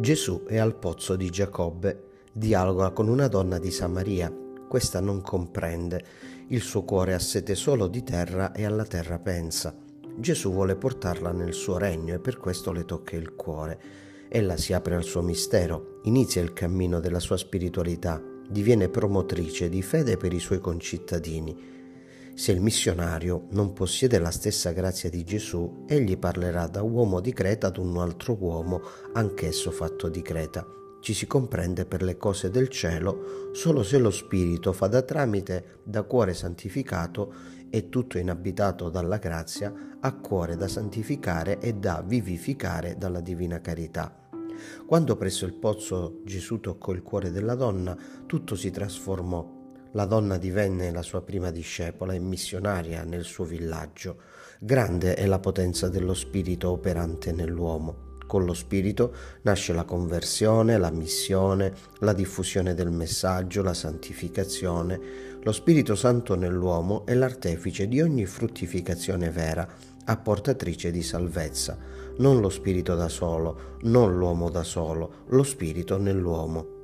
[0.00, 4.34] Gesù è al pozzo di Giacobbe, dialoga con una donna di Samaria.
[4.66, 6.02] Questa non comprende,
[6.48, 9.76] il suo cuore ha sete solo di terra e alla terra pensa.
[10.16, 13.78] Gesù vuole portarla nel suo regno e per questo le tocca il cuore.
[14.30, 19.82] Ella si apre al suo mistero, inizia il cammino della sua spiritualità, diviene promotrice di
[19.82, 21.79] fede per i suoi concittadini.
[22.40, 27.34] Se il missionario non possiede la stessa grazia di Gesù, egli parlerà da uomo di
[27.34, 28.80] Creta ad un altro uomo,
[29.12, 30.66] anch'esso fatto di Creta.
[31.00, 35.80] Ci si comprende per le cose del cielo solo se lo Spirito fa da tramite
[35.84, 37.30] da cuore santificato
[37.68, 44.30] e tutto inabitato dalla grazia a cuore da santificare e da vivificare dalla divina carità.
[44.86, 49.58] Quando presso il pozzo Gesù toccò il cuore della donna, tutto si trasformò
[49.92, 54.16] la donna divenne la sua prima discepola e missionaria nel suo villaggio.
[54.60, 58.08] Grande è la potenza dello Spirito operante nell'uomo.
[58.26, 65.00] Con lo Spirito nasce la conversione, la missione, la diffusione del messaggio, la santificazione.
[65.42, 69.66] Lo Spirito Santo nell'uomo è l'artefice di ogni fruttificazione vera,
[70.04, 71.76] apportatrice di salvezza.
[72.18, 76.79] Non lo Spirito da solo, non l'uomo da solo, lo Spirito nell'uomo.